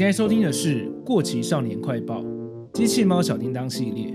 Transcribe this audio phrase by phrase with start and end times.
[0.00, 2.22] 现在收听的是《过期少年快报》
[2.72, 4.14] 机器猫小叮当系列，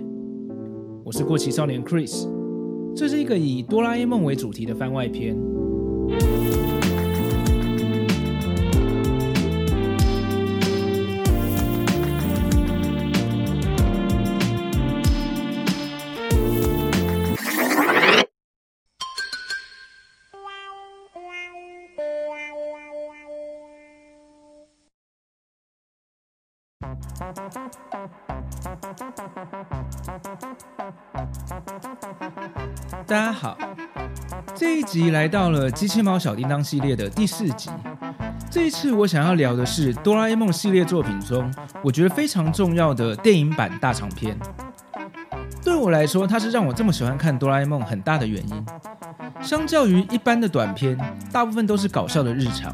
[1.03, 2.27] 我是过期少年 Chris，
[2.95, 5.37] 这是一个以哆啦 A 梦为主题的番外篇。
[33.05, 33.57] 大家好，
[34.55, 37.69] 这一集来到了机器猫小叮当系列的第四集。
[38.49, 41.53] 这一次我想要聊的是哆啦 A 梦系列作品中，
[41.83, 44.37] 我觉得非常重要的电影版大长篇。
[45.61, 48.65] 对我来说，它是让我这么喜欢看哆啦 A 梦很大的原因。
[49.41, 50.97] 相较于一般的短片，
[51.33, 52.73] 大部分都是搞笑的日常。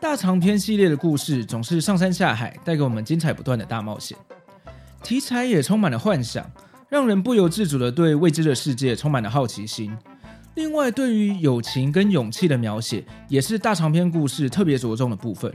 [0.00, 4.16] 大长篇系列的故事总是上山下海，带给我们精彩不断的大冒险，
[5.02, 6.48] 题材也充满了幻想，
[6.88, 9.96] 让人不由自主地对未知的世界充满了好奇心。
[10.54, 15.52] 另外，对于友情跟勇气的描写，也是大长篇故事特别着重的部分。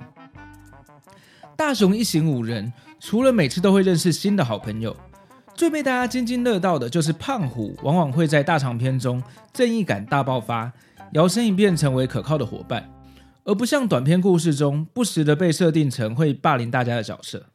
[1.55, 4.93] 大雄一行五人，除了每次都会认识新的好朋友，
[5.55, 10.69] 最被大家津津乐道的就是胖虎，往往会在大长篇中正义感大爆发，
[11.13, 12.89] 摇身一变成为可靠的伙伴。
[13.45, 17.47] 而不像短篇故事中不时的被设定成会霸凌大家的角色，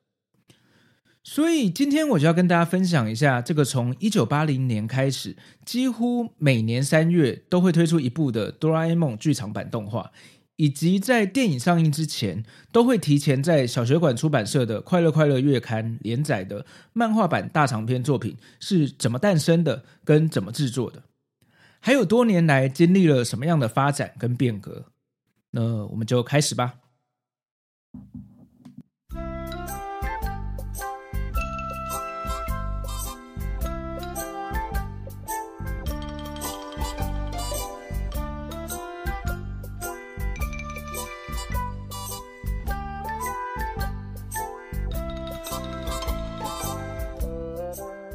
[1.22, 10.11] 所以今天我就要跟大家分享一下这个从一九八零年开始，几乎每年三月都会推出一部的哆啦 A 梦剧场版动画，
[10.56, 21.03] 以及在电影上映之前都会提前在小学馆出版社的《快乐快乐月刊》连载的漫画版大长篇作品是怎么诞生的，跟怎么制作的，
[21.81, 24.86] 还有多年来经历了什么样的发展跟变革。
[25.50, 26.74] 那我们就开始吧。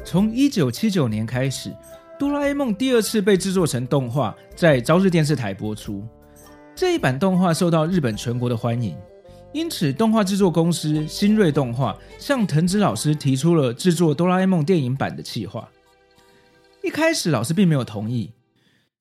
[0.04, 1.70] 从一九七九年开始，
[2.16, 6.06] 《哆啦 A 梦》第二次被制作成动画，在朝日电视台播出。
[6.76, 8.96] 这一版动画受到日本全国的欢迎，
[9.52, 15.68] 因此动画制作公司新锐动画向藤子老师提出了制作哆啦 A 梦电影版的企划。
[16.82, 18.32] 一开始老师并没有同意，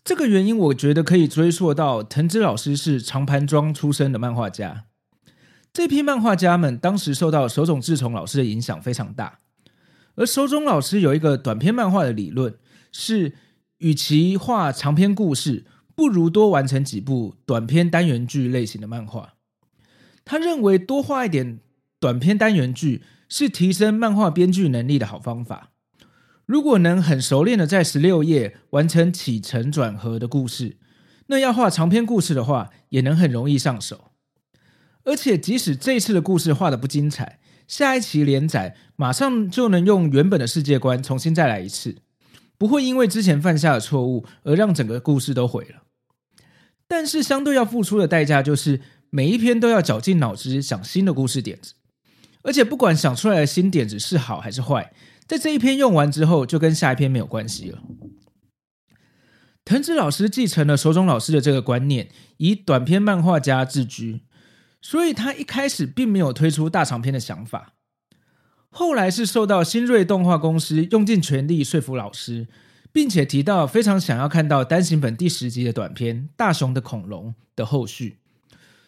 [0.03, 4.85] 这个原因我觉得可以追溯到藤子老师是长盘庄出身的漫画家，
[5.73, 9.39] 这批漫画家们当时受到手冢治虫老师的影响非常大，
[10.13, 12.55] 而手冢老师有一个短篇漫画的理论，
[12.91, 13.33] 是
[13.79, 15.65] 与其画长篇故事。
[15.95, 19.33] 不如多完成几部短篇单元剧类型的漫画。
[20.25, 21.59] 他认为多画一点
[21.99, 25.71] 短篇单元剧是提升漫画编剧能力的好方法。
[26.45, 30.77] 如果能很熟练的在十六页完成起承转合的故事，
[31.27, 34.11] 那要画长篇故事的话，也能很容易上手。
[35.05, 41.97] 而且即使这次的故事画得不精彩，下一期连载马上就能用原本的世界观重新再来一次。
[42.57, 45.82] 不会因为之前犯下的错误而让整个故事都毁了，
[46.95, 51.73] 但是相对要付出的代价就是每一篇都要绞尽脑汁想新的故事点子，
[52.43, 54.93] 而且不管想出来的新点子是好还是坏，
[55.25, 57.81] 在这一篇用完之后就跟下一篇没有关系了。
[59.65, 64.21] 藤子老师继承了手冢老师的这个观念，以短篇漫画家自居，
[64.79, 67.73] 所以他一开始并没有推出大长篇的想法。
[68.69, 72.47] 后来是受到新锐动画公司用尽全力说服老师，
[72.93, 78.19] 并且提到非常想要看到单行本第十集的短片《大雄的恐龙》的后续。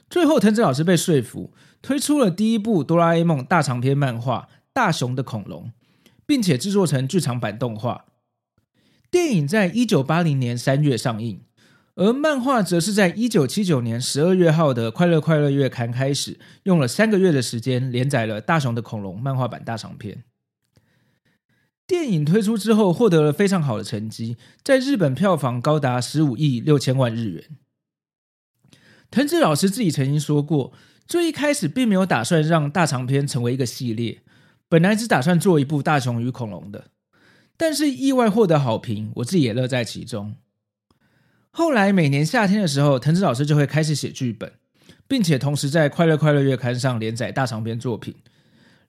[0.09, 1.51] 最后，藤子老师被说服，
[1.81, 5.73] 推出了第一部哆啦 A 梦大长篇漫画《大雄的恐龙》，
[6.25, 8.05] 并且制作成剧场版动画。
[9.09, 11.41] 电影在一九八零年三月上映。
[11.97, 20.25] 而漫画则是在一九七九年十二月号的《快乐快乐月刊》开始，用了三个月的时间连载了《大雄的恐龙》漫画版大长篇。
[21.87, 27.43] 电影推出之后，获得了非常好的成绩，在日本票房高达十五亿六千万日元。
[29.11, 30.73] 藤子老师自己曾经说过，
[31.05, 34.23] 最一开始并没有打算让大长篇成为一个系列，
[34.67, 36.85] 本来只打算做一部《大雄与恐龙》的，
[37.55, 40.35] 但是意外获得好评，我自己也乐在其中。
[41.51, 44.51] 后来每年夏天的时候，藤子老师就会开始写剧本，
[45.07, 48.15] 并且同时在《快乐快乐月刊》上连载大长篇作品。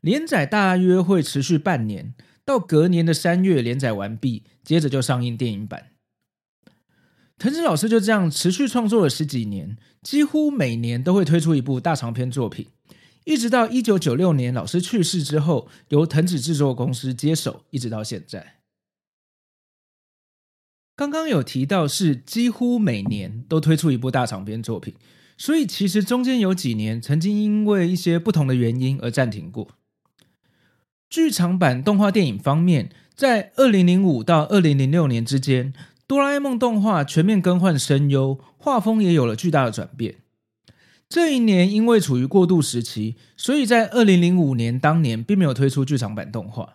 [0.01, 2.15] 连载大约会持续半年，
[2.47, 5.91] 到隔年的三月连载完毕，接着就上映电影版。
[7.37, 12.69] 藤子老师就这样持续创作了十几年，几乎每年都会推出一部大长篇作品，
[13.25, 18.61] 一直到一九九六年老师去世之后，由藤子制作公司接手，一直到现在。
[20.95, 24.95] 刚刚有提到是几乎每年都推出一部大长篇作品，
[25.37, 29.77] 所以其实中间有几年曾经因为一些不同的原因而暂停过。
[31.09, 35.73] 剧场版动画电影方面，在二零零五到二零零六年之间，
[36.07, 40.17] 哆啦 A 梦动画全面更换声优，画风也有了巨大的转变。
[41.09, 46.75] 这一年因为处于过渡时期，所以在二零零五年当年并没有推出剧场版动画。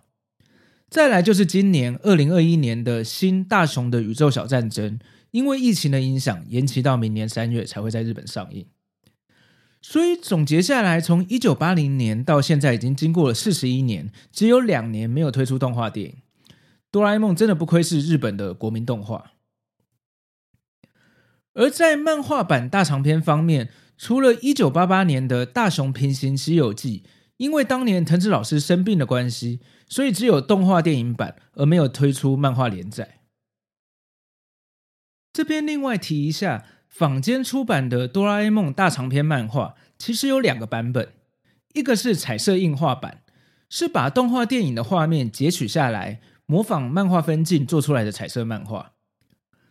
[0.89, 4.99] 再来就是今年二零二一年的新大雄的宇宙小战争，
[5.31, 8.65] 因为疫情的影响，延期到明年三月才会在日本上映。
[9.81, 16.17] 所以总结下来，从一九八零年到现在，已经经过了四十一年，只有两年没有推出动画电影。
[16.91, 19.31] 哆啦 A 梦真的不愧是日本的国民动画。
[21.53, 27.03] 而在漫画版大长篇方面，除了一九八八年的《大雄平行西游记》，
[27.37, 29.59] 因为当年藤子老师生病的关系。
[29.91, 33.19] 所以只有动画电影版，而没有推出漫画连载。
[35.33, 41.13] 这边另外提一下，坊间出版的《哆啦 A 梦》大长篇漫画，其实有两个版本，
[41.73, 43.21] 一个是彩色印画版，
[43.69, 48.91] 是把动画电影的画面截取下来，模仿漫画分镜做出来的彩色漫画。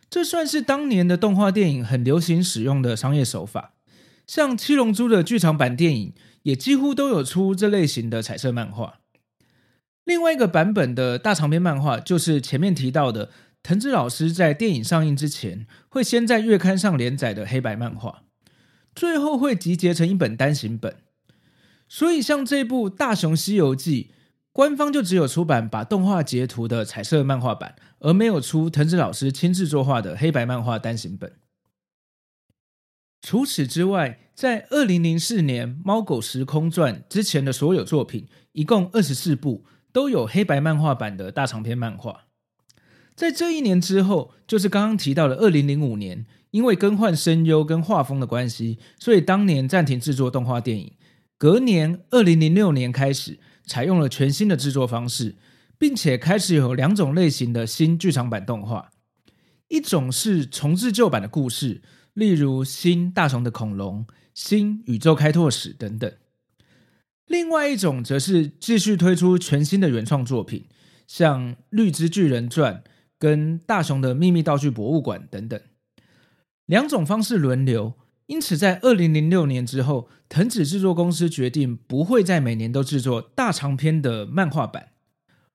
[0.09, 3.75] 这算是当年的动画电影很流行使用的商业手法，
[4.25, 8.95] 像《七龙珠》的剧场版电影，也几乎都有出这类型的彩色漫画。
[10.03, 13.29] 另外一个版本的大长篇漫画，就是前面提到的
[13.63, 18.23] 藤子老师在电影上映之前，会先在月刊上连载的黑白漫画，
[18.95, 20.97] 最后会集结成一本单行本。
[21.87, 24.11] 所以像这部《大雄西游记》，
[24.51, 31.33] 官方就只有出版把动画截图的彩色漫画版，而没有出藤子老师亲自作画的黑白漫画单行本。
[33.21, 39.65] 除此之外，在二零零四年《猫狗时空传》之前的所有作品，一共二十四部。
[39.93, 42.23] 都有黑白漫画版的大长篇漫画，
[43.21, 50.93] 在这一年之后，就是刚刚提到的二零零五年，因为更换声优跟画风的关系，所以当年暂停制作动画电影。
[51.37, 53.37] 隔年二零零六年开始，
[53.67, 55.35] 采用了全新的制作方式，
[55.77, 58.89] 并且开始有两种类型的新剧场版动画，
[59.67, 61.83] 一种是重制旧版的故事，
[62.15, 64.03] 例如《新大雄的恐龙》、
[64.33, 66.11] 《新宇宙开拓史》等等。
[67.27, 70.65] 另外一种则是继续推出全新的原创作品，
[71.05, 72.77] 像《绿之巨人传》
[73.21, 75.61] 跟《大雄的秘密道具博物馆》等等，
[76.65, 77.93] 两种方式轮流。
[78.25, 84.93] 因此，在二零零六年之后，藤子制作公司决定不会再每年都制作大长篇的漫画版，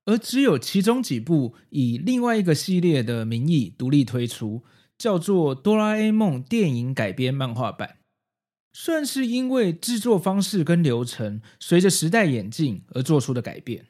[0.04, 4.62] 而只有其中几部以另外一个系列的名义独立推出，
[4.96, 7.88] 叫做《哆啦 A 梦电影改编漫画版》。
[8.72, 13.86] 算是因为制作方式跟流程随着时代演进而做出的改变。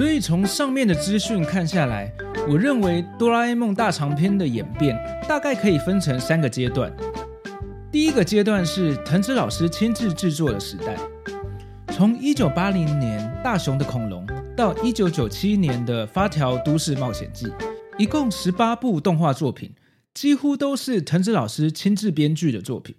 [0.00, 2.10] 所以从上面的资讯看下来，
[2.48, 6.90] 我认为哆啦 A 梦大长篇的演变大概可以分成三个阶段。
[7.92, 10.96] 第一个阶段是藤子老师亲自制作的时代，
[11.92, 17.44] 从一九八零年《大雄的恐龙》到一九九七年的《发条都市冒险记》，
[17.98, 19.70] 一共十八部动画作品，
[20.14, 22.96] 几乎都是藤子老师亲自编剧的作品。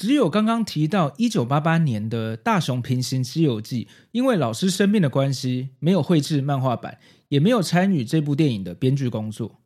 [0.00, 6.96] 只有刚刚提到一九八八年的《大雄平行西游记》，因为老师生病的关系，没有绘制漫画版，
[7.28, 9.60] 也没有参与这部电影的编剧工作。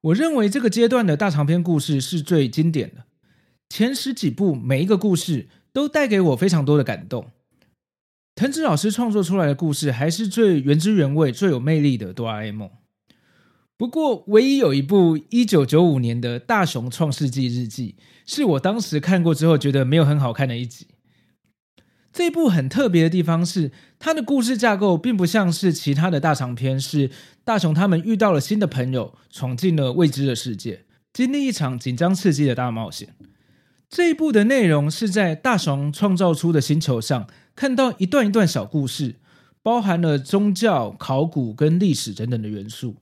[0.00, 3.04] 我认为这个阶段的大长篇故事是最经典的。
[3.68, 7.30] 前十几部每一个故事都带给我非常多的感动。
[8.34, 12.68] 藤子老师创作出来的故事还是最原汁原味、最有魅力的哆啦 A 梦。
[13.80, 17.94] 不过，唯一有一部一九九五年的《大雄创世纪日记》
[18.30, 20.86] 是我当时看过之后觉得没有很好看的一集。
[22.12, 27.10] 这部很特别的地方是，它的故事架构并不像是其他的大长篇，是
[27.42, 30.84] 大雄他们遇到了新的朋友，闯进了未知的世界，
[31.14, 33.14] 经历一场紧张刺激的大冒险。
[33.88, 39.14] 这一部的内容是在大雄创造出的星球上，看到一段一段小故事，
[39.62, 42.96] 包含了宗教、考古跟历史等等的元素。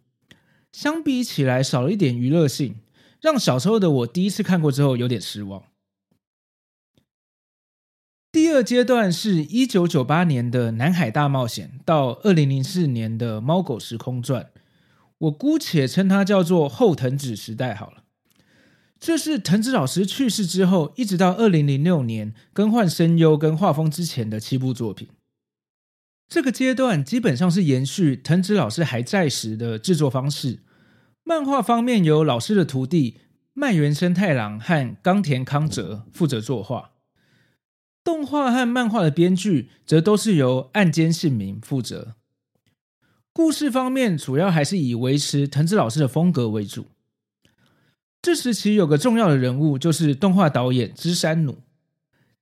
[0.72, 2.76] 相比起来，少了一点娱乐性，
[3.20, 5.64] 让小时候的我第一次看过之后有点失望。
[8.30, 14.44] 第二阶段是一九九八年的《南海大冒险》到二零零四年的《猫狗时空传》，
[15.16, 18.04] 我姑且称它叫做后藤子时代好了。
[19.00, 25.08] 这是藤子老师去世之后，一直到二零零六年更换声优跟画风之前的七部作品。
[26.28, 30.60] 这个阶段基本上是延续藤子老师还在时的制作方式。
[31.24, 33.18] 漫画方面由老师的徒弟
[33.54, 36.92] 麦原生太郎和冈田康哲负责作画，
[38.04, 42.14] 动画和漫画的编剧则都是由岸间信明负责。
[43.32, 46.86] 故事方面主要还是以维持藤子老师的风格为主。
[48.20, 51.58] 这时期有个重要的人物，就是动画导演芝山努。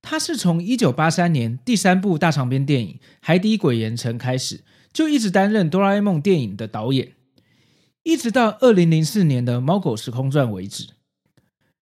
[0.08, 4.60] 他是从一九八三年第三部大长篇电影《海底鬼岩城》开始，
[4.92, 7.14] 就一直担任哆啦 A 梦电影的导演，
[8.04, 10.90] 一直到二零零四年的《猫狗时空传》为止。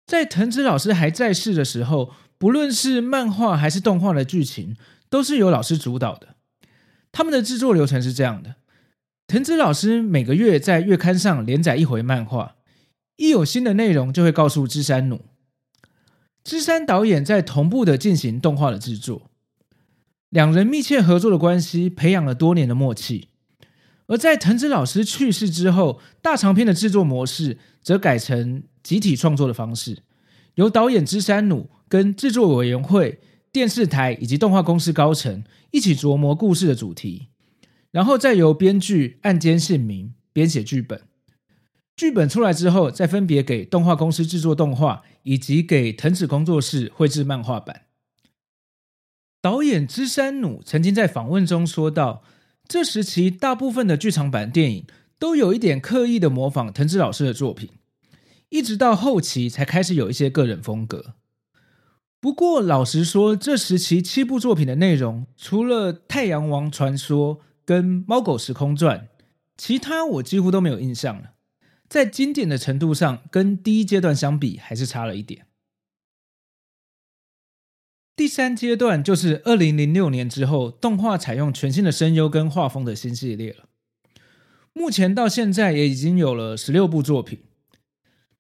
[0.06, 4.76] 在藤子老师还在世的时候，不论是漫画还是动画的剧情，
[5.10, 6.36] 都是由老师主导的。
[7.14, 8.56] 他们的制作流程是这样的：
[9.26, 12.58] 藤子老师每个月在月刊上连载一回漫画。
[13.16, 15.22] 一有新的内容，就会告诉芝山努。
[16.44, 19.30] 芝山导演在同步的进行动画的制作，
[20.30, 23.28] 两人密切合作的关系培养了多年的默契。
[24.08, 30.00] 而在藤子老师去世之后，大长篇的制作模式则改成集体创作的方式，
[30.56, 33.20] 由导演芝山努跟制作委员会、
[33.52, 37.28] 电视台以及动画公司高层一起琢磨故事的主题，
[37.92, 41.02] 然后再由编剧岸间信明编写剧本。
[42.02, 47.84] 剧本出来之后，再分别给动画公司制作动画，以及给藤子工作室绘制漫画版。
[49.40, 52.24] 导演芝山努曾经在访问中说道
[52.68, 54.88] ：“这时期大部分的剧场版电影
[55.20, 57.70] 都有一点刻意的模仿藤子老师的作品，
[58.50, 61.14] 一直到后期才开始有一些个人风格。
[62.20, 69.08] 不过老实说，这时期七部作品的内容，除了《太阳王传说》跟《猫狗时空传》，
[69.56, 71.34] 其他我几乎都没有印象了。”
[71.92, 75.46] 在经典的程度上，跟第一阶段相比，还是差了一点。
[78.16, 83.66] 第三阶段就是二零零六年之后，动画采用全新的声优跟画风的新系列了。
[84.72, 87.40] 目前到现在也已经有了十六部作品。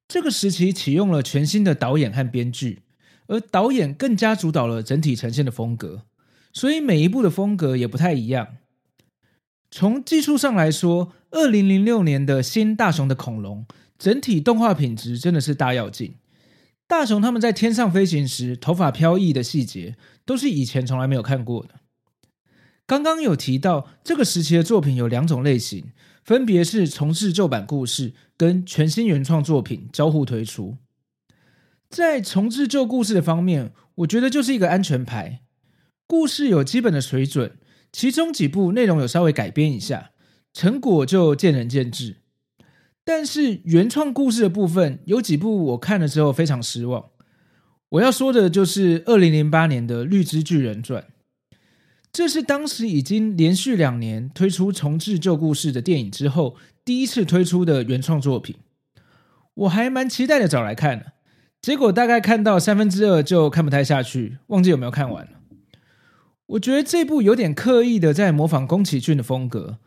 [0.08, 2.84] 这个时期启用了全新的导演和编剧，
[3.28, 6.06] 而导演更加主导了整体呈现的风格，
[6.54, 8.56] 所以每一部的风格也不太一样。
[9.72, 13.66] 从技术上来说，二零零六年的新大雄的恐龙
[13.98, 16.16] 整体动画品质真的是大跃进。
[16.88, 21.76] 大雄他们在天上飞行时头发飘逸的细节，都是以前从来没有看过的。
[22.86, 30.76] 刚刚有提到，这个时期的作品有两种类型，分别是重制旧版故事跟全新原创作品交互推出。
[31.90, 35.40] 在重制旧故事的方面，我觉得就是一个安全牌，
[36.06, 37.56] 故事有基本的水准。
[37.92, 40.12] 其中几部内容有稍微改编一下，
[40.54, 42.18] 成果就见仁见智。
[43.04, 47.10] 但是原创故事的部分有几部我看了之后非常失望。
[47.90, 51.04] 我要说的就是二零零八年的《绿之巨人传》，
[52.14, 56.56] 这是当时已经连续两年推出重制旧故事的电影之后
[56.86, 58.56] 第一次推出的原创作品。
[59.54, 61.14] 我还蛮期待的找来看的，
[61.62, 65.41] 结果大概看到三分之二就看不太下去，忘记有没有看完了。
[66.52, 69.78] 我觉得这部有点刻意的在模仿宫崎骏的风格，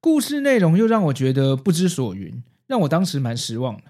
[0.00, 3.82] 故事内容又让我觉得不知所云，让我当时蛮失望的。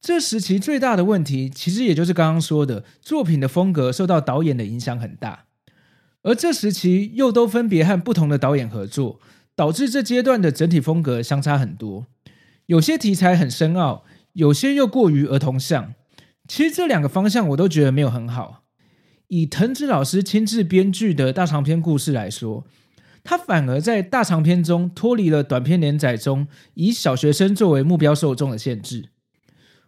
[0.00, 5.46] 这时期最大的问题，其实也就是刚刚说的，作品的风格受到导演的影响很大，
[6.22, 9.18] 而这时期又都分别和不同的导演合作，
[9.56, 12.06] 导致这阶段的整体风格相差很多。
[12.66, 14.04] 有些题材很深奥，
[14.34, 15.94] 有些又过于儿童向。
[16.46, 18.62] 其实这两个方向我都觉得没有很好。
[19.28, 22.64] 以藤子老师亲自编剧的大长篇故事来说，
[23.22, 29.10] 他反而在大长篇中脱离了短篇连载中以小学生作为目标受众的限制。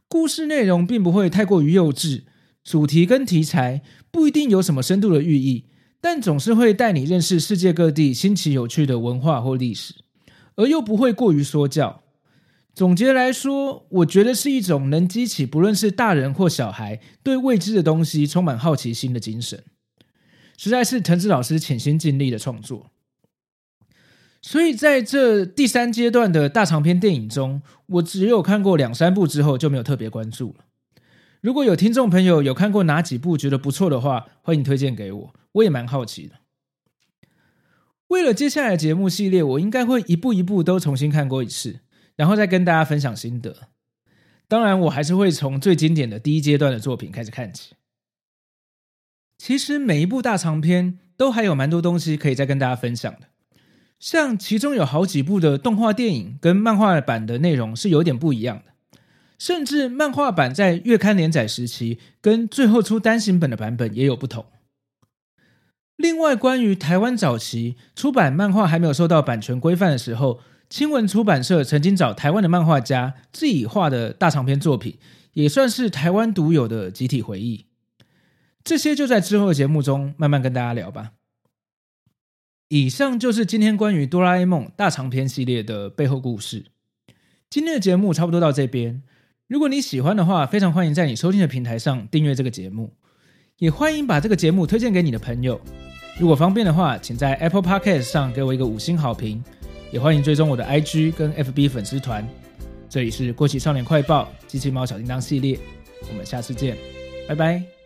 [0.09, 2.25] 故事内容并不会太过于幼稚，
[2.63, 5.65] 主题跟题材不一定有什么深度的寓意，
[6.03, 9.95] 但总是会带你认识世界各地新奇有趣的文化或历史，
[10.57, 12.03] 而又不会过于说教。
[12.75, 19.65] 总结来说，我觉得是一种能激起不论是大人或小孩对未知的东西充满好奇心的精神，
[20.57, 22.91] 实在是藤子老师潜心尽力的创作。
[24.41, 30.65] 所以在这第三阶段的大长篇电影中，我只有看过两三部之后就没有特别关注了。
[31.43, 36.37] 如果有听众朋友有看过哪几部觉得不错的话，欢迎推荐给我，我也蛮好奇的。
[38.09, 41.81] 为了接下来节目系列，我应该会一步一步都重新看过一次。
[42.21, 43.69] 然后再跟大家分享心得。
[44.47, 47.73] 当然，我还是会从最经典的第一阶段的作品开始看起。
[49.39, 53.29] 其实每一部大长篇都还有蛮多东西可以再跟大家分享的。
[53.99, 58.99] 像其中有好几部的动画电影跟漫画版的内容是有点不一样的，
[59.39, 64.45] 甚至漫画版在月刊连载时期跟最后出单行本的版本也有不同。
[65.97, 74.99] 另外，关于台湾早期出版漫画还没有受到版权规范的时候，青文出版社曾经找台湾的漫画家自己画的大长篇作品，
[75.33, 77.67] 也算是台湾独有的集体回忆。
[78.63, 81.11] 这些就在之后的节目中慢慢跟大家聊吧。
[82.69, 86.67] 以上就是今天关于哆啦 A 梦大长篇系列的背后故事。
[87.51, 89.03] 今天的节目差不多到这边。
[89.49, 92.95] 如果你喜欢的话，非常欢迎在你收听的平台上订阅这个节目，
[93.59, 95.61] 也欢迎把这个节目推荐给你的朋友。
[96.21, 99.43] 如果方便的话，请在 Apple Podcast 上给我一个五星好评。
[99.93, 102.27] 也欢迎追踪我的 IG 跟 FB 粉丝团。
[102.89, 105.59] 这里是过气少年快报机器猫小叮当系列，
[106.09, 106.77] 我们下次见，
[107.29, 107.80] 拜拜。